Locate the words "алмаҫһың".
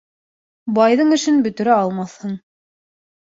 1.81-2.33